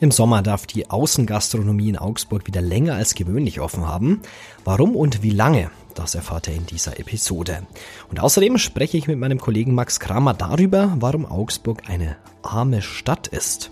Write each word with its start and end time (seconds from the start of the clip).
Im 0.00 0.10
Sommer 0.10 0.40
darf 0.40 0.66
die 0.66 0.88
Außengastronomie 0.88 1.90
in 1.90 1.98
Augsburg 1.98 2.46
wieder 2.46 2.62
länger 2.62 2.94
als 2.94 3.14
gewöhnlich 3.14 3.60
offen 3.60 3.86
haben. 3.86 4.22
Warum 4.64 4.96
und 4.96 5.22
wie 5.22 5.30
lange, 5.30 5.70
das 5.94 6.14
erfahrt 6.14 6.48
ihr 6.48 6.54
in 6.54 6.64
dieser 6.64 6.98
Episode. 6.98 7.64
Und 8.08 8.18
außerdem 8.18 8.56
spreche 8.56 8.96
ich 8.96 9.08
mit 9.08 9.18
meinem 9.18 9.38
Kollegen 9.38 9.74
Max 9.74 10.00
Kramer 10.00 10.32
darüber, 10.32 10.96
warum 10.98 11.26
Augsburg 11.26 11.82
eine 11.86 12.16
arme 12.42 12.80
Stadt 12.80 13.26
ist. 13.26 13.70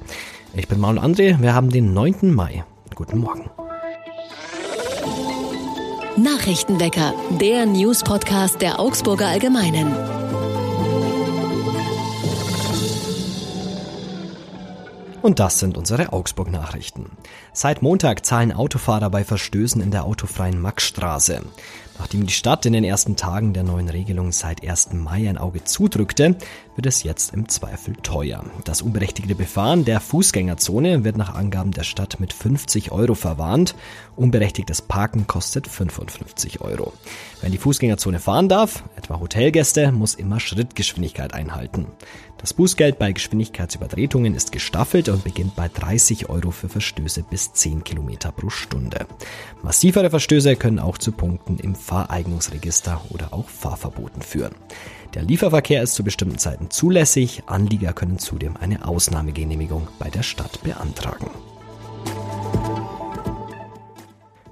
Ich 0.53 0.69
bin 0.69 0.81
Maul 0.81 0.99
André, 0.99 1.41
wir 1.41 1.55
haben 1.55 1.71
den 1.71 1.95
9. 1.95 2.35
Mai. 2.35 2.63
Guten 2.95 3.19
Morgen. 3.19 3.49
Nachrichtenwecker, 6.19 7.15
der 7.41 7.65
News-Podcast 7.65 8.61
der 8.61 8.81
Augsburger 8.81 9.29
Allgemeinen. 9.29 10.18
Und 15.29 15.41
das 15.41 15.59
sind 15.59 15.77
unsere 15.77 16.15
Augsburg-Nachrichten. 16.15 17.11
Seit 17.53 17.83
Montag 17.83 18.25
zahlen 18.25 18.51
Autofahrer 18.51 19.11
bei 19.11 19.25
Verstößen 19.25 19.83
in 19.83 19.91
der 19.91 20.05
autofreien 20.05 20.59
Maxstraße. 20.59 21.43
Nachdem 21.99 22.25
die 22.25 22.33
Stadt 22.33 22.65
in 22.65 22.73
den 22.73 22.85
ersten 22.85 23.15
Tagen 23.17 23.53
der 23.53 23.63
neuen 23.63 23.91
Regelung 23.91 24.33
seit 24.33 24.67
1. 24.67 24.93
Mai 24.93 25.29
ein 25.29 25.37
Auge 25.37 25.65
zudrückte, 25.65 26.37
wird 26.77 26.87
es 26.87 27.03
jetzt 27.03 27.35
im 27.35 27.47
Zweifel 27.49 27.95
teuer. 27.97 28.43
Das 28.65 28.81
unberechtigte 28.81 29.35
Befahren 29.35 29.85
der 29.85 30.01
Fußgängerzone 30.01 31.05
wird 31.05 31.19
nach 31.19 31.35
Angaben 31.35 31.73
der 31.73 31.83
Stadt 31.83 32.21
mit 32.21 32.33
50 32.33 32.93
Euro 32.93 33.15
verwarnt. 33.15 33.75
Unberechtigtes 34.17 34.81
Parken 34.81 35.27
kostet 35.27 35.67
55 35.67 36.61
Euro. 36.63 36.93
Wer 37.41 37.51
die 37.51 37.59
Fußgängerzone 37.59 38.21
fahren 38.21 38.49
darf, 38.49 38.85
etwa 38.97 39.19
Hotelgäste, 39.19 39.93
muss 39.93 40.15
immer 40.15 40.41
Schrittgeschwindigkeit 40.41 41.35
einhalten. 41.35 41.89
Das 42.39 42.55
Bußgeld 42.55 42.99
bei 42.99 43.13
Geschwindigkeitsübertretungen 43.13 44.35
ist 44.35 44.53
gestaffelt 44.53 45.09
und 45.09 45.25
beginnt 45.25 45.57
bei 45.57 45.69
30 45.69 46.31
Euro 46.31 46.53
für 46.53 46.69
Verstöße 46.69 47.25
bis 47.25 47.53
10 47.53 47.83
Kilometer 47.83 48.31
pro 48.31 48.49
Stunde. 48.49 49.07
Massivere 49.63 50.09
Verstöße 50.09 50.55
können 50.55 50.79
auch 50.79 50.99
zu 50.99 51.11
Punkten 51.11 51.59
im 51.59 51.75
Fahreignungsregister 51.75 53.01
oder 53.11 53.35
auch 53.35 53.49
Fahrverboten 53.49 54.23
führen. 54.23 54.55
Der 55.15 55.23
Lieferverkehr 55.23 55.83
ist 55.83 55.95
zu 55.95 56.05
bestimmten 56.05 56.39
Zeiten 56.39 56.71
zulässig. 56.71 57.43
Anlieger 57.47 57.93
können 57.93 58.19
zudem 58.19 58.57
eine 58.57 58.87
Ausnahmegenehmigung 58.87 59.89
bei 59.99 60.09
der 60.09 60.23
Stadt 60.23 60.63
beantragen. 60.63 61.31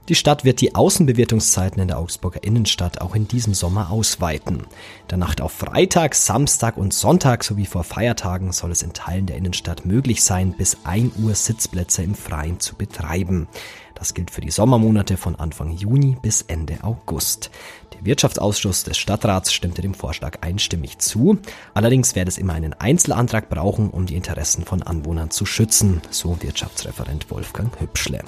Die 0.08 0.14
Stadt 0.14 0.44
wird 0.44 0.60
die 0.60 0.76
Außenbewirtungszeiten 0.76 1.82
in 1.82 1.88
der 1.88 1.98
Augsburger 1.98 2.44
Innenstadt 2.44 3.00
auch 3.00 3.16
in 3.16 3.26
diesem 3.26 3.54
Sommer 3.54 3.90
ausweiten. 3.90 4.64
Der 5.10 5.18
Nacht 5.18 5.40
auf 5.40 5.50
Freitag, 5.50 6.14
Samstag 6.14 6.76
und 6.76 6.94
Sonntag 6.94 7.42
sowie 7.42 7.66
vor 7.66 7.82
Feiertagen 7.82 8.52
soll 8.52 8.70
es 8.70 8.82
in 8.82 8.92
Teilen 8.92 9.26
der 9.26 9.36
Innenstadt 9.36 9.84
möglich 9.84 10.22
sein, 10.22 10.54
bis 10.56 10.76
1 10.84 11.16
Uhr 11.16 11.34
Sitzplätze 11.34 12.04
im 12.04 12.14
Freien 12.14 12.60
zu 12.60 12.76
betreiben. 12.76 13.48
Das 13.96 14.12
gilt 14.12 14.30
für 14.30 14.42
die 14.42 14.50
Sommermonate 14.50 15.16
von 15.16 15.36
Anfang 15.36 15.72
Juni 15.72 16.18
bis 16.20 16.42
Ende 16.42 16.84
August. 16.84 17.50
Der 17.94 18.04
Wirtschaftsausschuss 18.04 18.84
des 18.84 18.98
Stadtrats 18.98 19.54
stimmte 19.54 19.80
dem 19.80 19.94
Vorschlag 19.94 20.42
einstimmig 20.42 20.98
zu. 20.98 21.38
Allerdings 21.72 22.14
werde 22.14 22.28
es 22.28 22.36
immer 22.36 22.52
einen 22.52 22.74
Einzelantrag 22.74 23.48
brauchen, 23.48 23.88
um 23.88 24.04
die 24.04 24.14
Interessen 24.14 24.66
von 24.66 24.82
Anwohnern 24.82 25.30
zu 25.30 25.46
schützen, 25.46 26.02
so 26.10 26.36
Wirtschaftsreferent 26.42 27.30
Wolfgang 27.30 27.72
Hübschle. 27.80 28.20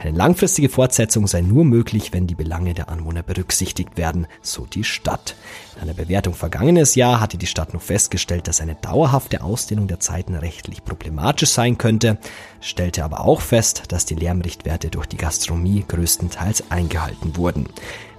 Eine 0.00 0.16
langfristige 0.16 0.68
Fortsetzung 0.68 1.28
sei 1.28 1.40
nur 1.40 1.64
möglich, 1.64 2.12
wenn 2.12 2.26
die 2.26 2.34
Belange 2.34 2.74
der 2.74 2.88
Anwohner 2.88 3.22
berücksichtigt 3.22 3.96
werden, 3.96 4.26
so 4.40 4.66
die 4.66 4.82
Stadt. 4.84 5.36
In 5.76 5.82
einer 5.82 5.94
Bewertung 5.94 6.34
vergangenes 6.34 6.96
Jahr 6.96 7.20
hatte 7.20 7.38
die 7.38 7.46
Stadt 7.46 7.74
noch 7.74 7.82
festgestellt, 7.82 8.48
dass 8.48 8.60
eine 8.60 8.74
dauerhafte 8.74 9.42
Ausdehnung 9.42 9.86
der 9.86 10.00
Zeiten 10.00 10.34
rechtlich 10.34 10.84
problematisch 10.84 11.50
sein 11.50 11.78
könnte, 11.78 12.18
stellte 12.60 13.04
aber 13.04 13.20
auch 13.20 13.40
fest, 13.40 13.84
dass 13.88 14.04
die 14.04 14.16
Lärmrichtwerte 14.16 14.90
durch 14.90 15.06
die 15.12 15.16
Gastronomie 15.16 15.84
größtenteils 15.86 16.70
eingehalten 16.70 17.36
wurden. 17.36 17.66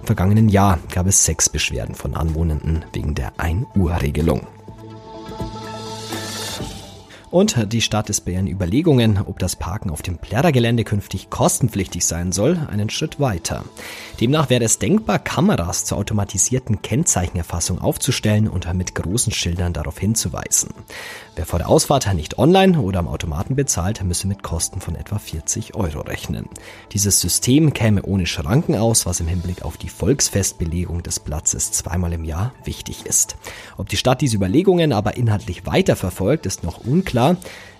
Im 0.00 0.06
vergangenen 0.06 0.48
Jahr 0.48 0.78
gab 0.92 1.06
es 1.06 1.24
sechs 1.24 1.48
Beschwerden 1.48 1.94
von 1.94 2.14
Anwohnenden 2.14 2.84
wegen 2.92 3.14
der 3.14 3.34
1-Uhr-Regelung. 3.36 4.46
Und 7.34 7.72
die 7.72 7.80
Stadt 7.80 8.10
ist 8.10 8.20
bei 8.20 8.30
ihren 8.30 8.46
Überlegungen, 8.46 9.18
ob 9.26 9.40
das 9.40 9.56
Parken 9.56 9.90
auf 9.90 10.02
dem 10.02 10.18
Plärrer-Gelände 10.18 10.84
künftig 10.84 11.30
kostenpflichtig 11.30 12.06
sein 12.06 12.30
soll, 12.30 12.68
einen 12.70 12.90
Schritt 12.90 13.18
weiter. 13.18 13.64
Demnach 14.20 14.50
wäre 14.50 14.62
es 14.62 14.78
denkbar, 14.78 15.18
Kameras 15.18 15.84
zur 15.84 15.98
automatisierten 15.98 16.80
Kennzeichenerfassung 16.80 17.80
aufzustellen 17.80 18.46
und 18.46 18.72
mit 18.74 18.94
großen 18.94 19.32
Schildern 19.32 19.72
darauf 19.72 19.98
hinzuweisen. 19.98 20.70
Wer 21.34 21.44
vor 21.44 21.58
der 21.58 21.68
Ausfahrt 21.68 22.14
nicht 22.14 22.38
online 22.38 22.80
oder 22.80 23.00
am 23.00 23.08
Automaten 23.08 23.56
bezahlt, 23.56 24.04
müsse 24.04 24.28
mit 24.28 24.44
Kosten 24.44 24.80
von 24.80 24.94
etwa 24.94 25.18
40 25.18 25.74
Euro 25.74 26.02
rechnen. 26.02 26.48
Dieses 26.92 27.20
System 27.20 27.72
käme 27.72 28.02
ohne 28.02 28.26
Schranken 28.26 28.76
aus, 28.76 29.06
was 29.06 29.18
im 29.18 29.26
Hinblick 29.26 29.64
auf 29.64 29.76
die 29.76 29.88
Volksfestbelegung 29.88 31.02
des 31.02 31.18
Platzes 31.18 31.72
zweimal 31.72 32.12
im 32.12 32.24
Jahr 32.24 32.52
wichtig 32.62 33.06
ist. 33.06 33.34
Ob 33.76 33.88
die 33.88 33.96
Stadt 33.96 34.20
diese 34.20 34.36
Überlegungen 34.36 34.92
aber 34.92 35.16
inhaltlich 35.16 35.66
weiterverfolgt, 35.66 36.46
ist 36.46 36.62
noch 36.62 36.78
unklar. 36.78 37.23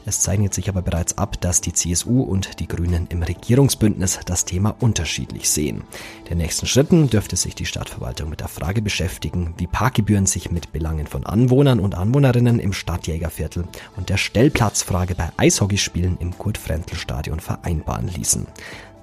Es 0.07 0.21
zeichnet 0.21 0.53
sich 0.53 0.69
aber 0.69 0.83
bereits 0.83 1.17
ab, 1.17 1.41
dass 1.41 1.63
die 1.63 1.73
CSU 1.73 2.23
und 2.23 2.61
die 2.61 2.69
Grünen 2.69 3.07
im 3.09 3.23
Regierungsbündnis 3.23 4.21
das 4.27 4.45
Thema 4.45 4.77
unterschiedlich 4.81 5.49
sehen. 5.49 5.85
Den 6.29 6.39
nächsten 6.39 6.67
Schritten 6.67 7.09
dürfte 7.09 7.37
sich 7.37 7.55
die 7.55 7.65
Stadtverwaltung 7.65 8.29
mit 8.29 8.41
der 8.41 8.49
Frage 8.49 8.83
beschäftigen, 8.83 9.55
wie 9.57 9.67
Parkgebühren 9.67 10.27
sich 10.27 10.51
mit 10.51 10.73
Belangen 10.73 11.07
von 11.07 11.25
Anwohnern 11.25 11.81
und 11.81 11.95
Anwohnerinnen 11.95 12.59
im 12.59 12.75
Stadtjägerviertel 12.75 13.65
und 13.97 14.11
der 14.11 14.19
Stellplatzfrage 14.19 15.15
bei 15.15 15.31
Eishockeyspielen 15.39 16.19
im 16.19 16.37
Kurt-Frentel-Stadion 16.37 17.41
vereinbaren 17.41 18.09
ließen. 18.09 18.47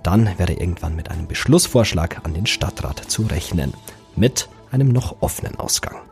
Dann 0.04 0.30
wäre 0.38 0.54
irgendwann 0.54 0.96
mit 0.96 1.10
einem 1.10 1.28
Beschlussvorschlag 1.28 2.22
an 2.24 2.36
den 2.36 2.46
Stadtrat 2.46 3.00
zu 3.10 3.24
rechnen. 3.24 3.74
Mit 4.16 4.50
einem 4.72 4.90
noch 4.90 5.22
offenen 5.22 5.56
Ausgang. 5.56 6.11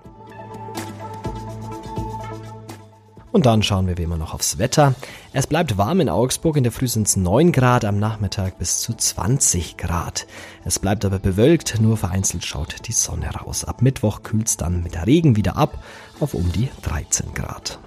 Und 3.32 3.46
dann 3.46 3.62
schauen 3.62 3.88
wir 3.88 3.98
wie 3.98 4.04
immer 4.04 4.18
noch 4.18 4.34
aufs 4.34 4.58
Wetter. 4.58 4.96
Es 5.34 5.46
bleibt 5.46 5.78
warm 5.78 6.00
in 6.00 6.10
Augsburg, 6.10 6.58
in 6.58 6.64
der 6.64 6.72
Früh 6.72 6.88
sind 6.88 7.08
es 7.08 7.16
9 7.16 7.52
Grad, 7.52 7.86
am 7.86 8.00
Nachmittag 8.00 8.58
bis 8.58 8.82
zu 8.82 8.94
20 8.94 9.78
Grad. 9.78 10.26
Es 10.66 10.80
bleibt 10.80 11.06
aber 11.06 11.20
bewölkt, 11.20 11.80
nur 11.80 11.98
vereinzelt 11.98 12.44
schaut 12.44 12.88
die 12.88 12.92
Sonne 12.92 13.30
raus. 13.30 13.66
Ab 13.66 13.82
Mittwoch 13.82 14.24
kühlt 14.24 14.48
es 14.48 14.58
dann 14.58 14.82
mit 14.82 15.06
Regen 15.06 15.36
wieder 15.36 15.58
ab 15.58 15.84
auf 16.20 16.34
um 16.34 16.52
die 16.52 16.70
13 16.82 17.34
Grad. 17.36 17.80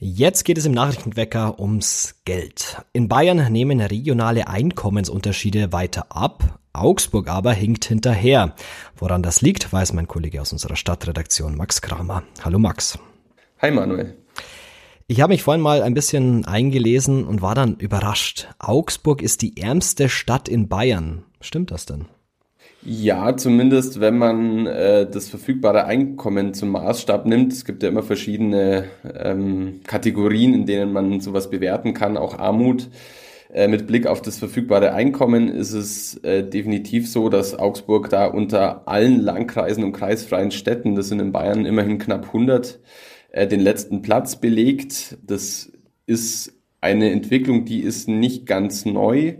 Jetzt 0.00 0.44
geht 0.44 0.58
es 0.58 0.66
im 0.66 0.72
Nachrichtenwecker 0.72 1.60
ums 1.60 2.16
Geld. 2.24 2.82
In 2.92 3.08
Bayern 3.08 3.52
nehmen 3.52 3.80
regionale 3.80 4.48
Einkommensunterschiede 4.48 5.72
weiter 5.72 6.06
ab. 6.10 6.58
Augsburg 6.72 7.28
aber 7.28 7.52
hinkt 7.52 7.84
hinterher. 7.84 8.56
Woran 8.96 9.22
das 9.22 9.40
liegt, 9.40 9.72
weiß 9.72 9.92
mein 9.92 10.08
Kollege 10.08 10.42
aus 10.42 10.52
unserer 10.52 10.74
Stadtredaktion 10.74 11.56
Max 11.56 11.80
Kramer. 11.80 12.24
Hallo 12.44 12.58
Max. 12.58 12.98
Hi 13.64 13.70
Manuel. 13.70 14.12
Ich 15.06 15.22
habe 15.22 15.32
mich 15.32 15.42
vorhin 15.42 15.62
mal 15.62 15.80
ein 15.80 15.94
bisschen 15.94 16.44
eingelesen 16.44 17.24
und 17.24 17.40
war 17.40 17.54
dann 17.54 17.76
überrascht. 17.76 18.48
Augsburg 18.58 19.22
ist 19.22 19.40
die 19.40 19.56
ärmste 19.56 20.10
Stadt 20.10 20.50
in 20.50 20.68
Bayern. 20.68 21.24
Stimmt 21.40 21.70
das 21.70 21.86
denn? 21.86 22.04
Ja, 22.82 23.34
zumindest 23.38 24.02
wenn 24.02 24.18
man 24.18 24.66
äh, 24.66 25.08
das 25.10 25.30
verfügbare 25.30 25.86
Einkommen 25.86 26.52
zum 26.52 26.72
Maßstab 26.72 27.24
nimmt. 27.24 27.54
Es 27.54 27.64
gibt 27.64 27.82
ja 27.82 27.88
immer 27.88 28.02
verschiedene 28.02 28.84
ähm, 29.14 29.80
Kategorien, 29.86 30.52
in 30.52 30.66
denen 30.66 30.92
man 30.92 31.20
sowas 31.20 31.48
bewerten 31.48 31.94
kann, 31.94 32.18
auch 32.18 32.38
Armut. 32.38 32.90
Äh, 33.50 33.68
mit 33.68 33.86
Blick 33.86 34.06
auf 34.06 34.20
das 34.20 34.36
verfügbare 34.36 34.92
Einkommen 34.92 35.48
ist 35.48 35.72
es 35.72 36.16
äh, 36.18 36.44
definitiv 36.44 37.10
so, 37.10 37.30
dass 37.30 37.58
Augsburg 37.58 38.10
da 38.10 38.26
unter 38.26 38.86
allen 38.86 39.22
Landkreisen 39.22 39.84
und 39.84 39.92
kreisfreien 39.92 40.50
Städten, 40.50 40.96
das 40.96 41.08
sind 41.08 41.20
in 41.20 41.32
Bayern 41.32 41.64
immerhin 41.64 41.96
knapp 41.96 42.26
100, 42.26 42.78
äh, 43.34 43.48
den 43.48 43.60
letzten 43.60 44.00
Platz 44.00 44.36
belegt. 44.36 45.18
Das 45.26 45.72
ist 46.06 46.52
eine 46.80 47.10
Entwicklung, 47.10 47.64
die 47.64 47.80
ist 47.80 48.06
nicht 48.08 48.46
ganz 48.46 48.84
neu. 48.84 49.34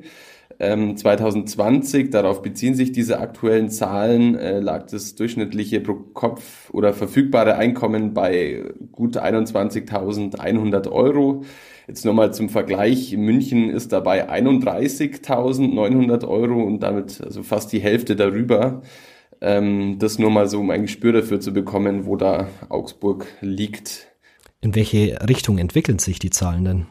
Ähm, 0.59 0.97
2020, 0.97 2.11
darauf 2.11 2.43
beziehen 2.43 2.75
sich 2.75 2.91
diese 2.91 3.21
aktuellen 3.21 3.71
Zahlen, 3.71 4.35
äh, 4.35 4.59
lag 4.59 4.87
das 4.87 5.15
durchschnittliche 5.15 5.81
pro 5.81 5.95
Kopf 5.95 6.71
oder 6.73 6.93
verfügbare 6.93 7.55
Einkommen 7.55 8.15
bei 8.15 8.65
gut 8.91 9.17
21.100 9.17 10.91
Euro. 10.91 11.45
Jetzt 11.87 12.05
nochmal 12.05 12.35
zum 12.35 12.49
Vergleich, 12.49 13.17
München 13.17 13.71
ist 13.71 13.93
dabei 13.93 14.29
31.900 14.29 16.27
Euro 16.27 16.65
und 16.65 16.83
damit 16.83 17.21
also 17.21 17.45
fast 17.45 17.73
die 17.73 17.81
Hälfte 17.81 18.17
darüber. 18.17 18.83
Ähm, 19.45 19.99
das 19.99 20.19
nur 20.19 20.31
mal 20.31 20.49
so, 20.49 20.59
um 20.61 20.71
ein 20.71 20.83
Gespür 20.83 21.13
dafür 21.13 21.39
zu 21.39 21.53
bekommen, 21.53 22.07
wo 22.07 22.17
da 22.17 22.49
Augsburg 22.71 23.27
liegt. 23.43 24.09
In 24.63 24.75
welche 24.75 25.19
Richtung 25.29 25.59
entwickeln 25.59 25.99
sich 25.99 26.19
die 26.19 26.31
Zahlen 26.31 26.65
denn? 26.65 26.87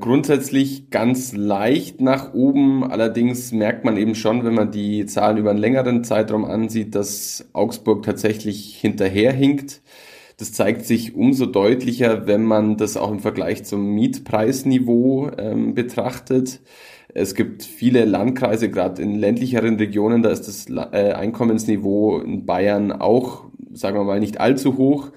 Grundsätzlich 0.00 0.88
ganz 0.88 1.34
leicht 1.34 2.00
nach 2.00 2.32
oben. 2.32 2.82
Allerdings 2.82 3.52
merkt 3.52 3.84
man 3.84 3.98
eben 3.98 4.14
schon, 4.14 4.42
wenn 4.44 4.54
man 4.54 4.70
die 4.70 5.04
Zahlen 5.04 5.36
über 5.36 5.50
einen 5.50 5.58
längeren 5.58 6.02
Zeitraum 6.02 6.46
ansieht, 6.46 6.94
dass 6.94 7.46
Augsburg 7.52 8.04
tatsächlich 8.04 8.78
hinterherhinkt. 8.80 9.82
Das 10.38 10.52
zeigt 10.52 10.86
sich 10.86 11.14
umso 11.14 11.44
deutlicher, 11.44 12.26
wenn 12.26 12.44
man 12.44 12.78
das 12.78 12.96
auch 12.96 13.10
im 13.10 13.18
Vergleich 13.18 13.64
zum 13.64 13.94
Mietpreisniveau 13.94 15.30
ähm, 15.36 15.74
betrachtet. 15.74 16.60
Es 17.14 17.34
gibt 17.34 17.62
viele 17.62 18.04
Landkreise, 18.04 18.70
gerade 18.70 19.02
in 19.02 19.14
ländlicheren 19.14 19.76
Regionen, 19.76 20.22
da 20.22 20.30
ist 20.30 20.46
das 20.46 20.66
äh, 20.68 21.12
Einkommensniveau 21.12 22.20
in 22.20 22.44
Bayern 22.44 22.92
auch, 22.92 23.44
sagen 23.72 23.96
wir 23.96 24.04
mal, 24.04 24.20
nicht 24.20 24.40
allzu 24.40 24.76
hoch. 24.76 25.10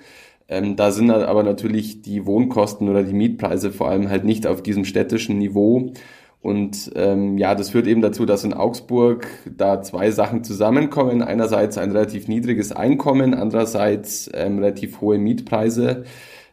Ähm, 0.48 0.76
da 0.76 0.92
sind 0.92 1.12
aber 1.12 1.44
natürlich 1.44 2.02
die 2.02 2.26
Wohnkosten 2.26 2.90
oder 2.90 3.04
die 3.04 3.14
Mietpreise 3.14 3.72
vor 3.72 3.90
allem 3.90 4.10
halt 4.10 4.26
nicht 4.26 4.48
auf 4.48 4.64
diesem 4.64 4.86
städtischen 4.86 5.38
Niveau. 5.38 5.94
Und 6.42 6.92
ähm, 6.96 7.38
ja, 7.38 7.54
das 7.54 7.70
führt 7.70 7.88
eben 7.88 8.02
dazu, 8.02 8.26
dass 8.26 8.44
in 8.44 8.54
Augsburg 8.54 9.28
da 9.46 9.82
zwei 9.82 10.10
Sachen 10.12 10.44
zusammenkommen. 10.44 11.22
Einerseits 11.22 11.78
ein 11.78 11.92
relativ 11.92 12.28
niedriges 12.28 12.72
Einkommen, 12.72 13.34
andererseits 13.34 14.30
ähm, 14.34 14.58
relativ 14.58 15.02
hohe 15.02 15.20
Mietpreise. 15.20 16.04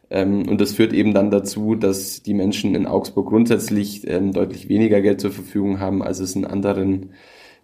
Ähm, 0.09 0.47
und 0.47 0.59
das 0.59 0.73
führt 0.73 0.93
eben 0.93 1.13
dann 1.13 1.31
dazu, 1.31 1.75
dass 1.75 2.23
die 2.23 2.33
Menschen 2.33 2.75
in 2.75 2.85
Augsburg 2.87 3.29
grundsätzlich 3.29 4.07
ähm, 4.07 4.33
deutlich 4.33 4.69
weniger 4.69 5.01
Geld 5.01 5.21
zur 5.21 5.31
Verfügung 5.31 5.79
haben, 5.79 6.01
als 6.01 6.19
es 6.19 6.35
in 6.35 6.45
anderen 6.45 7.11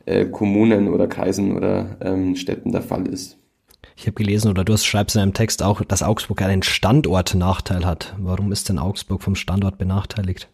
äh, 0.06 0.26
Kommunen 0.26 0.88
oder 0.88 1.08
Kreisen 1.08 1.56
oder 1.56 1.98
ähm, 2.02 2.36
Städten 2.36 2.72
der 2.72 2.82
Fall 2.82 3.08
ist. 3.08 3.38
Ich 3.98 4.08
habe 4.08 4.14
gelesen, 4.14 4.50
oder 4.50 4.66
du 4.66 4.78
schreibst 4.78 5.16
in 5.16 5.22
einem 5.22 5.34
Text 5.34 5.64
auch, 5.64 5.82
dass 5.84 6.04
Augsburg 6.04 6.42
einen 6.42 6.64
Standortnachteil 6.64 7.86
hat. 7.86 8.16
Warum 8.20 8.52
ist 8.52 8.68
denn 8.70 8.78
Augsburg 8.78 9.24
vom 9.24 9.36
Standort 9.36 9.78
benachteiligt? 9.78 10.50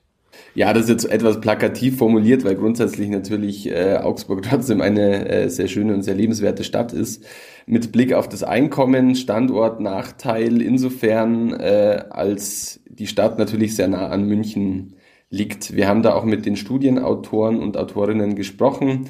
Ja, 0.53 0.73
das 0.73 0.83
ist 0.83 0.89
jetzt 0.89 1.05
etwas 1.05 1.39
plakativ 1.39 1.97
formuliert, 1.97 2.43
weil 2.43 2.55
grundsätzlich 2.55 3.09
natürlich 3.09 3.69
äh, 3.69 3.97
Augsburg 3.97 4.43
trotzdem 4.49 4.81
eine 4.81 5.29
äh, 5.29 5.49
sehr 5.49 5.67
schöne 5.67 5.93
und 5.93 6.03
sehr 6.03 6.15
lebenswerte 6.15 6.63
Stadt 6.63 6.93
ist. 6.93 7.23
Mit 7.65 7.91
Blick 7.91 8.13
auf 8.13 8.27
das 8.27 8.43
Einkommen, 8.43 9.15
Standort, 9.15 9.79
Nachteil 9.79 10.61
insofern, 10.61 11.53
äh, 11.53 12.03
als 12.09 12.81
die 12.89 13.07
Stadt 13.07 13.37
natürlich 13.37 13.75
sehr 13.75 13.87
nah 13.87 14.07
an 14.09 14.25
München 14.25 14.95
liegt. 15.29 15.75
Wir 15.75 15.87
haben 15.87 16.03
da 16.03 16.13
auch 16.13 16.25
mit 16.25 16.45
den 16.45 16.57
Studienautoren 16.57 17.59
und 17.59 17.77
Autorinnen 17.77 18.35
gesprochen. 18.35 19.09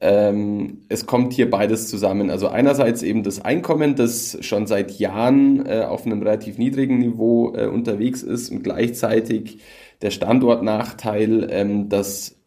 Ähm, 0.00 0.82
es 0.88 1.06
kommt 1.06 1.32
hier 1.32 1.50
beides 1.50 1.88
zusammen. 1.88 2.30
Also 2.30 2.48
einerseits 2.48 3.02
eben 3.02 3.24
das 3.24 3.44
Einkommen, 3.44 3.96
das 3.96 4.38
schon 4.42 4.68
seit 4.68 4.92
Jahren 4.92 5.66
äh, 5.66 5.80
auf 5.80 6.06
einem 6.06 6.22
relativ 6.22 6.56
niedrigen 6.56 6.98
Niveau 6.98 7.52
äh, 7.54 7.66
unterwegs 7.66 8.22
ist 8.22 8.50
und 8.50 8.62
gleichzeitig 8.62 9.58
der 10.02 10.10
Standortnachteil, 10.10 11.48
ähm, 11.50 11.88
dass 11.88 12.38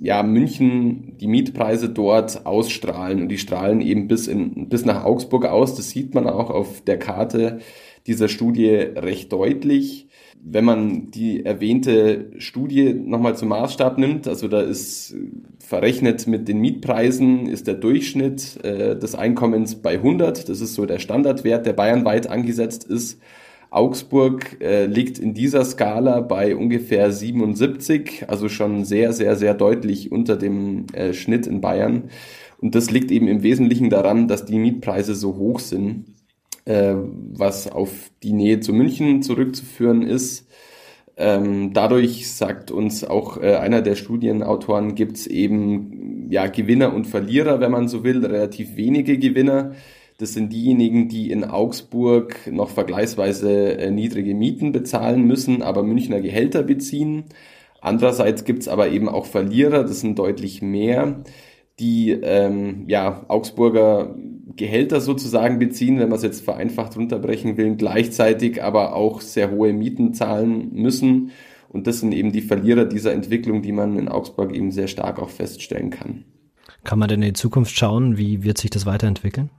ja, 0.00 0.22
München 0.22 1.16
die 1.18 1.26
Mietpreise 1.26 1.88
dort 1.88 2.46
ausstrahlen 2.46 3.20
und 3.22 3.28
die 3.28 3.38
strahlen 3.38 3.80
eben 3.80 4.06
bis, 4.06 4.28
in, 4.28 4.68
bis 4.68 4.84
nach 4.84 5.04
Augsburg 5.04 5.46
aus. 5.46 5.74
Das 5.74 5.90
sieht 5.90 6.14
man 6.14 6.28
auch 6.28 6.50
auf 6.50 6.82
der 6.82 6.98
Karte 6.98 7.58
dieser 8.06 8.28
Studie 8.28 8.68
recht 8.68 9.32
deutlich. 9.32 10.06
Wenn 10.40 10.64
man 10.64 11.10
die 11.10 11.44
erwähnte 11.44 12.30
Studie 12.38 12.94
nochmal 12.94 13.36
zum 13.36 13.48
Maßstab 13.48 13.98
nimmt, 13.98 14.28
also 14.28 14.46
da 14.46 14.60
ist 14.60 15.16
verrechnet 15.58 16.28
mit 16.28 16.46
den 16.46 16.60
Mietpreisen, 16.60 17.46
ist 17.46 17.66
der 17.66 17.74
Durchschnitt 17.74 18.64
äh, 18.64 18.96
des 18.96 19.16
Einkommens 19.16 19.82
bei 19.82 19.94
100. 19.94 20.48
Das 20.48 20.60
ist 20.60 20.74
so 20.74 20.86
der 20.86 21.00
Standardwert, 21.00 21.66
der 21.66 21.72
bayernweit 21.72 22.28
angesetzt 22.28 22.84
ist. 22.84 23.20
Augsburg 23.70 24.60
äh, 24.60 24.86
liegt 24.86 25.18
in 25.18 25.34
dieser 25.34 25.64
Skala 25.64 26.20
bei 26.20 26.56
ungefähr 26.56 27.12
77, 27.12 28.24
also 28.28 28.48
schon 28.48 28.84
sehr, 28.84 29.12
sehr, 29.12 29.36
sehr 29.36 29.54
deutlich 29.54 30.10
unter 30.10 30.36
dem 30.36 30.86
äh, 30.92 31.12
Schnitt 31.12 31.46
in 31.46 31.60
Bayern. 31.60 32.04
Und 32.58 32.74
das 32.74 32.90
liegt 32.90 33.10
eben 33.10 33.28
im 33.28 33.42
Wesentlichen 33.42 33.90
daran, 33.90 34.26
dass 34.26 34.44
die 34.44 34.58
Mietpreise 34.58 35.14
so 35.14 35.36
hoch 35.36 35.60
sind, 35.60 36.06
äh, 36.64 36.94
was 36.94 37.70
auf 37.70 38.10
die 38.22 38.32
Nähe 38.32 38.60
zu 38.60 38.72
München 38.72 39.22
zurückzuführen 39.22 40.02
ist. 40.02 40.48
Ähm, 41.16 41.72
dadurch 41.72 42.30
sagt 42.30 42.70
uns 42.70 43.04
auch 43.04 43.42
äh, 43.42 43.56
einer 43.56 43.82
der 43.82 43.96
Studienautoren, 43.96 44.94
gibt 44.94 45.16
es 45.16 45.26
eben 45.26 46.30
ja 46.30 46.46
Gewinner 46.46 46.94
und 46.94 47.06
Verlierer, 47.06 47.60
wenn 47.60 47.72
man 47.72 47.88
so 47.88 48.04
will, 48.04 48.24
relativ 48.24 48.76
wenige 48.76 49.18
Gewinner. 49.18 49.72
Das 50.18 50.32
sind 50.32 50.52
diejenigen, 50.52 51.08
die 51.08 51.30
in 51.30 51.44
Augsburg 51.44 52.50
noch 52.50 52.70
vergleichsweise 52.70 53.78
äh, 53.78 53.90
niedrige 53.92 54.34
Mieten 54.34 54.72
bezahlen 54.72 55.22
müssen, 55.24 55.62
aber 55.62 55.84
Münchner 55.84 56.20
Gehälter 56.20 56.64
beziehen. 56.64 57.26
Andererseits 57.80 58.44
gibt's 58.44 58.66
aber 58.66 58.88
eben 58.88 59.08
auch 59.08 59.26
Verlierer, 59.26 59.84
das 59.84 60.00
sind 60.00 60.18
deutlich 60.18 60.60
mehr, 60.60 61.22
die 61.78 62.10
ähm, 62.10 62.84
ja, 62.88 63.24
Augsburger 63.28 64.16
Gehälter 64.56 65.00
sozusagen 65.00 65.60
beziehen, 65.60 66.00
wenn 66.00 66.08
man 66.08 66.16
es 66.16 66.24
jetzt 66.24 66.42
vereinfacht 66.44 66.96
runterbrechen 66.96 67.56
will, 67.56 67.76
gleichzeitig 67.76 68.60
aber 68.60 68.96
auch 68.96 69.20
sehr 69.20 69.52
hohe 69.52 69.72
Mieten 69.72 70.14
zahlen 70.14 70.70
müssen. 70.72 71.30
Und 71.68 71.86
das 71.86 72.00
sind 72.00 72.12
eben 72.12 72.32
die 72.32 72.40
Verlierer 72.40 72.86
dieser 72.86 73.12
Entwicklung, 73.12 73.62
die 73.62 73.70
man 73.70 73.96
in 73.96 74.08
Augsburg 74.08 74.52
eben 74.52 74.72
sehr 74.72 74.88
stark 74.88 75.20
auch 75.20 75.30
feststellen 75.30 75.90
kann. 75.90 76.24
Kann 76.82 76.98
man 76.98 77.08
denn 77.08 77.22
in 77.22 77.28
die 77.28 77.32
Zukunft 77.34 77.76
schauen? 77.76 78.18
Wie 78.18 78.42
wird 78.42 78.58
sich 78.58 78.70
das 78.70 78.84
weiterentwickeln? 78.84 79.50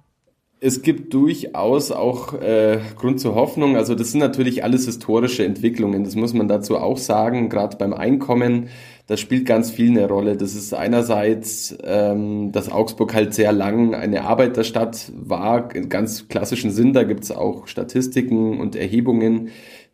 Es 0.62 0.82
gibt 0.82 1.14
durchaus 1.14 1.90
auch 1.92 2.34
äh, 2.34 2.80
Grund 2.98 3.22
zur 3.22 3.34
Hoffnung. 3.34 3.78
Also 3.78 3.96
das 3.96 4.12
sind 4.12 4.20
natürlich 4.20 4.62
alles 4.62 4.86
historische 4.86 5.46
Entwicklungen. 5.46 6.04
Das 6.04 6.16
muss 6.16 6.34
man 6.34 6.50
dazu 6.50 6.78
auch 6.78 6.98
sagen. 6.98 7.48
Gerade 7.48 7.78
beim 7.78 7.94
Einkommen, 7.94 8.68
das 9.08 9.22
spielt 9.22 9.46
ganz 9.46 9.72
viel 9.72 9.92
eine 9.92 10.10
Rolle. 10.10 10.36
Das 10.36 10.56
ist 10.56 10.74
einerseits, 10.74 11.78
ähm, 11.86 12.52
dass 12.52 12.70
Augsburg 12.70 13.14
halt 13.14 13.34
sehr 13.34 13.54
lang 13.54 13.96
eine 13.96 14.26
Arbeiterstadt 14.26 15.14
war, 15.16 15.74
in 15.74 15.88
ganz 15.88 16.28
klassischen 16.28 16.72
Sinn. 16.72 16.92
Da 16.92 17.04
gibt's 17.04 17.32
auch 17.32 17.68
Statistiken 17.68 18.60
und 18.60 18.76
Erhebungen, 18.76 19.52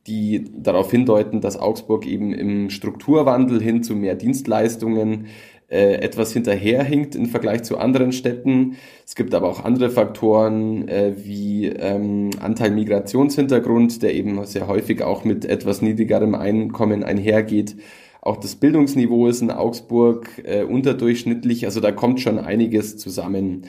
die 0.08 0.46
darauf 0.52 0.90
hindeuten, 0.90 1.42
dass 1.42 1.58
Augsburg 1.58 2.08
eben 2.08 2.34
im 2.34 2.72
Strukturwandel 2.72 3.62
hin 3.62 3.84
zu 3.84 3.96
mehr 3.96 4.16
Dienstleistungen 4.16 5.28
äh, 5.70 5.96
etwas 5.96 6.32
hinterherhinkt 6.34 7.16
im 7.16 7.26
Vergleich 7.26 7.64
zu 7.64 7.78
anderen 7.78 8.12
Städten. 8.12 8.78
Es 9.06 9.16
gibt 9.16 9.34
aber 9.34 9.50
auch 9.50 9.64
andere 9.64 9.90
Faktoren 9.90 10.88
äh, 10.88 11.14
wie 11.18 11.68
ähm, 11.68 12.30
Anteil 12.40 12.72
Migrationshintergrund, 12.72 14.04
der 14.04 14.14
eben 14.14 14.46
sehr 14.46 14.68
häufig 14.68 15.02
auch 15.02 15.24
mit 15.24 15.46
etwas 15.46 15.82
niedrigerem 15.82 16.36
Einkommen 16.36 17.04
einhergeht. 17.04 17.76
Auch 18.22 18.38
das 18.38 18.56
Bildungsniveau 18.56 19.28
ist 19.28 19.42
in 19.42 19.52
Augsburg 19.52 20.42
äh, 20.44 20.64
unterdurchschnittlich, 20.64 21.66
also 21.66 21.80
da 21.80 21.92
kommt 21.92 22.22
schon 22.22 22.40
einiges 22.40 22.98
zusammen. 22.98 23.68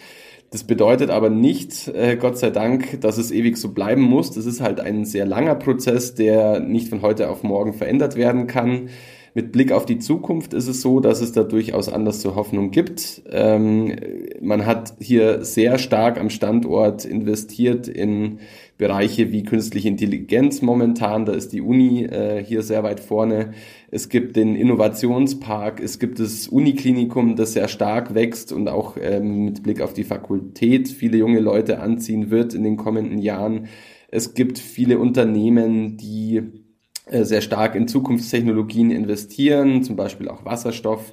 Das 0.50 0.64
bedeutet 0.64 1.10
aber 1.10 1.28
nicht, 1.28 1.88
äh, 1.88 2.16
Gott 2.16 2.38
sei 2.38 2.50
Dank, 2.50 3.00
dass 3.00 3.18
es 3.18 3.32
ewig 3.32 3.56
so 3.56 3.72
bleiben 3.72 4.02
muss. 4.02 4.30
Das 4.30 4.46
ist 4.46 4.60
halt 4.60 4.80
ein 4.80 5.04
sehr 5.04 5.26
langer 5.26 5.56
Prozess, 5.56 6.14
der 6.14 6.60
nicht 6.60 6.88
von 6.88 7.02
heute 7.02 7.28
auf 7.28 7.42
morgen 7.42 7.72
verändert 7.74 8.16
werden 8.16 8.46
kann. 8.46 8.88
Mit 9.36 9.52
Blick 9.52 9.70
auf 9.70 9.84
die 9.84 9.98
Zukunft 9.98 10.54
ist 10.54 10.66
es 10.66 10.80
so, 10.80 10.98
dass 10.98 11.20
es 11.20 11.32
da 11.32 11.42
durchaus 11.42 11.90
anders 11.90 12.20
zur 12.20 12.36
Hoffnung 12.36 12.70
gibt. 12.70 13.22
Ähm, 13.30 13.94
man 14.40 14.64
hat 14.64 14.94
hier 14.98 15.44
sehr 15.44 15.76
stark 15.76 16.18
am 16.18 16.30
Standort 16.30 17.04
investiert 17.04 17.86
in 17.86 18.38
Bereiche 18.78 19.32
wie 19.32 19.42
künstliche 19.42 19.88
Intelligenz 19.88 20.62
momentan. 20.62 21.26
Da 21.26 21.34
ist 21.34 21.52
die 21.52 21.60
Uni 21.60 22.04
äh, 22.04 22.42
hier 22.42 22.62
sehr 22.62 22.82
weit 22.82 22.98
vorne. 22.98 23.52
Es 23.90 24.08
gibt 24.08 24.36
den 24.36 24.56
Innovationspark, 24.56 25.82
es 25.82 25.98
gibt 25.98 26.18
das 26.18 26.48
Uniklinikum, 26.48 27.36
das 27.36 27.52
sehr 27.52 27.68
stark 27.68 28.14
wächst 28.14 28.52
und 28.52 28.70
auch 28.70 28.96
ähm, 28.98 29.44
mit 29.44 29.62
Blick 29.62 29.82
auf 29.82 29.92
die 29.92 30.04
Fakultät 30.04 30.88
viele 30.88 31.18
junge 31.18 31.40
Leute 31.40 31.80
anziehen 31.80 32.30
wird 32.30 32.54
in 32.54 32.64
den 32.64 32.78
kommenden 32.78 33.18
Jahren. 33.18 33.66
Es 34.08 34.32
gibt 34.32 34.58
viele 34.58 34.98
Unternehmen, 34.98 35.98
die 35.98 36.65
sehr 37.10 37.40
stark 37.40 37.74
in 37.74 37.88
Zukunftstechnologien 37.88 38.90
investieren, 38.90 39.82
zum 39.84 39.96
Beispiel 39.96 40.28
auch 40.28 40.44
Wasserstoff. 40.44 41.12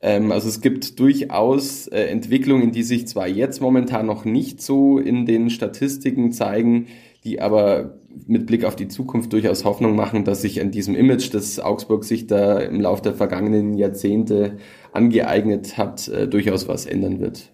Ähm, 0.00 0.32
also 0.32 0.48
es 0.48 0.60
gibt 0.60 0.98
durchaus 0.98 1.86
äh, 1.88 2.04
Entwicklungen, 2.06 2.72
die 2.72 2.82
sich 2.82 3.06
zwar 3.06 3.28
jetzt 3.28 3.60
momentan 3.60 4.06
noch 4.06 4.24
nicht 4.24 4.62
so 4.62 4.98
in 4.98 5.26
den 5.26 5.50
Statistiken 5.50 6.32
zeigen, 6.32 6.86
die 7.24 7.40
aber 7.40 7.98
mit 8.26 8.46
Blick 8.46 8.64
auf 8.64 8.76
die 8.76 8.88
Zukunft 8.88 9.32
durchaus 9.32 9.64
Hoffnung 9.64 9.94
machen, 9.94 10.24
dass 10.24 10.42
sich 10.42 10.60
an 10.60 10.70
diesem 10.70 10.94
Image, 10.94 11.34
das 11.34 11.58
Augsburg 11.58 12.04
sich 12.04 12.26
da 12.26 12.58
im 12.58 12.80
Laufe 12.80 13.02
der 13.02 13.14
vergangenen 13.14 13.74
Jahrzehnte 13.74 14.56
angeeignet 14.92 15.76
hat, 15.76 16.08
äh, 16.08 16.26
durchaus 16.26 16.68
was 16.68 16.86
ändern 16.86 17.20
wird. 17.20 17.50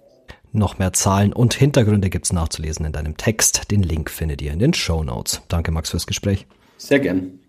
Noch 0.52 0.78
mehr 0.78 0.92
Zahlen 0.92 1.32
und 1.32 1.54
Hintergründe 1.54 2.10
gibt's 2.10 2.32
nachzulesen 2.32 2.84
in 2.84 2.92
deinem 2.92 3.16
Text. 3.16 3.70
Den 3.70 3.82
Link 3.82 4.10
findet 4.10 4.42
ihr 4.42 4.52
in 4.52 4.58
den 4.58 4.74
Show 4.74 5.02
Notes. 5.02 5.40
Danke, 5.48 5.72
Max, 5.72 5.90
fürs 5.90 6.06
Gespräch. 6.06 6.46
Sehr 6.76 7.00
gern. 7.00 7.41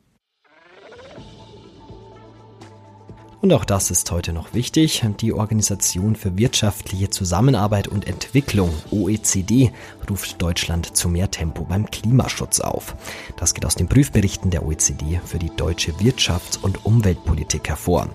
Und 3.44 3.52
auch 3.52 3.66
das 3.66 3.92
ist 3.92 4.10
heute 4.10 4.32
noch 4.32 4.54
wichtig. 4.54 5.04
Die 5.20 5.34
Organisation 5.34 6.16
für 6.16 6.38
wirtschaftliche 6.38 7.10
Zusammenarbeit 7.10 7.90
und 7.90 8.08
Entwicklung, 8.08 8.72
OECD, 8.90 9.74
ruft 10.10 10.42
Deutschland 10.42 10.96
zu 10.96 11.10
mehr 11.10 11.30
Tempo 11.30 11.66
beim 11.66 11.92
Klimaschutz 11.92 12.62
auf. 12.62 12.96
Das 13.36 13.54
geht 13.54 13.66
aus 13.66 13.76
den 13.76 13.90
Prüfberichten 13.90 14.50
der 14.50 14.66
OECD 14.66 15.20
für 15.26 15.40
die 15.40 15.54
deutsche 15.54 15.92
Wirtschafts- 15.92 16.58
und 16.58 16.86
Umweltpolitik 16.86 17.68
hervor. 17.68 18.08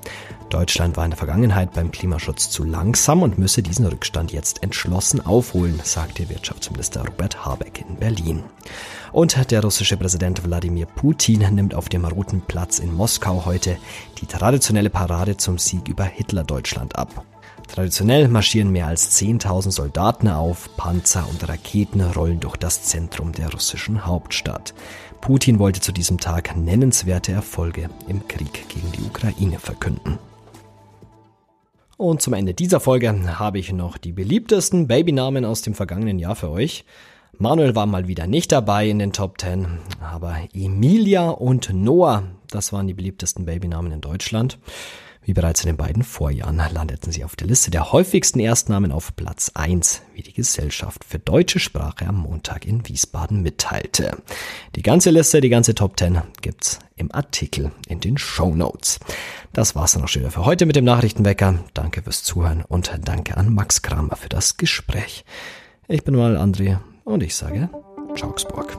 Deutschland 0.50 0.96
war 0.96 1.04
in 1.04 1.10
der 1.10 1.18
Vergangenheit 1.18 1.72
beim 1.74 1.90
Klimaschutz 1.90 2.50
zu 2.50 2.64
langsam 2.64 3.22
und 3.22 3.38
müsse 3.38 3.62
diesen 3.62 3.86
Rückstand 3.86 4.32
jetzt 4.32 4.62
entschlossen 4.62 5.24
aufholen, 5.24 5.80
sagte 5.84 6.28
Wirtschaftsminister 6.28 7.04
Robert 7.06 7.44
Habeck 7.44 7.84
in 7.88 7.96
Berlin. 7.96 8.42
Und 9.12 9.50
der 9.50 9.62
russische 9.62 9.96
Präsident 9.96 10.44
Wladimir 10.44 10.86
Putin 10.86 11.54
nimmt 11.54 11.74
auf 11.74 11.88
dem 11.88 12.04
Roten 12.04 12.40
Platz 12.40 12.78
in 12.78 12.94
Moskau 12.94 13.44
heute 13.44 13.76
die 14.20 14.26
traditionelle 14.26 14.90
Parade 14.90 15.36
zum 15.36 15.58
Sieg 15.58 15.88
über 15.88 16.04
Hitler-Deutschland 16.04 16.96
ab. 16.96 17.24
Traditionell 17.68 18.28
marschieren 18.28 18.72
mehr 18.72 18.86
als 18.86 19.20
10.000 19.20 19.70
Soldaten 19.70 20.28
auf, 20.28 20.70
Panzer 20.76 21.26
und 21.28 21.46
Raketen 21.46 22.00
rollen 22.00 22.40
durch 22.40 22.56
das 22.56 22.82
Zentrum 22.84 23.32
der 23.32 23.52
russischen 23.52 24.06
Hauptstadt. 24.06 24.72
Putin 25.20 25.58
wollte 25.58 25.80
zu 25.80 25.92
diesem 25.92 26.18
Tag 26.18 26.56
nennenswerte 26.56 27.32
Erfolge 27.32 27.90
im 28.08 28.26
Krieg 28.26 28.68
gegen 28.68 28.90
die 28.92 29.02
Ukraine 29.02 29.58
verkünden. 29.58 30.18
Und 31.98 32.22
zum 32.22 32.32
Ende 32.32 32.54
dieser 32.54 32.78
Folge 32.78 33.10
habe 33.40 33.58
ich 33.58 33.72
noch 33.72 33.98
die 33.98 34.12
beliebtesten 34.12 34.86
Babynamen 34.86 35.44
aus 35.44 35.62
dem 35.62 35.74
vergangenen 35.74 36.20
Jahr 36.20 36.36
für 36.36 36.48
euch. 36.48 36.84
Manuel 37.38 37.74
war 37.74 37.86
mal 37.86 38.06
wieder 38.06 38.28
nicht 38.28 38.52
dabei 38.52 38.88
in 38.88 39.00
den 39.00 39.12
Top 39.12 39.40
10, 39.40 39.66
aber 40.00 40.36
Emilia 40.54 41.28
und 41.30 41.74
Noah, 41.74 42.22
das 42.50 42.72
waren 42.72 42.86
die 42.86 42.94
beliebtesten 42.94 43.46
Babynamen 43.46 43.90
in 43.90 44.00
Deutschland. 44.00 44.58
Wie 45.28 45.34
bereits 45.34 45.60
in 45.60 45.66
den 45.66 45.76
beiden 45.76 46.04
Vorjahren 46.04 46.56
landeten 46.72 47.12
sie 47.12 47.22
auf 47.22 47.36
der 47.36 47.48
Liste 47.48 47.70
der 47.70 47.92
häufigsten 47.92 48.40
Erstnamen 48.40 48.90
auf 48.90 49.14
Platz 49.14 49.50
1, 49.52 50.00
wie 50.14 50.22
die 50.22 50.32
Gesellschaft 50.32 51.04
für 51.04 51.18
deutsche 51.18 51.58
Sprache 51.58 52.06
am 52.06 52.16
Montag 52.16 52.64
in 52.64 52.88
Wiesbaden 52.88 53.42
mitteilte. 53.42 54.16
Die 54.74 54.80
ganze 54.80 55.10
Liste, 55.10 55.42
die 55.42 55.50
ganze 55.50 55.74
Top 55.74 55.98
10 55.98 56.22
gibt's 56.40 56.78
im 56.96 57.14
Artikel 57.14 57.72
in 57.88 58.00
den 58.00 58.16
Show 58.16 58.54
Notes. 58.54 59.00
Das 59.52 59.76
war's 59.76 59.92
dann 59.92 60.02
auch 60.02 60.08
schon 60.08 60.22
wieder 60.22 60.30
für 60.30 60.46
heute 60.46 60.64
mit 60.64 60.76
dem 60.76 60.86
Nachrichtenwecker. 60.86 61.62
Danke 61.74 62.00
fürs 62.00 62.22
Zuhören 62.22 62.64
und 62.66 62.90
danke 63.04 63.36
an 63.36 63.52
Max 63.52 63.82
Kramer 63.82 64.16
für 64.16 64.30
das 64.30 64.56
Gespräch. 64.56 65.26
Ich 65.88 66.04
bin 66.04 66.16
mal 66.16 66.38
André 66.38 66.78
und 67.04 67.22
ich 67.22 67.36
sage 67.36 67.68
Augsburg. 68.22 68.78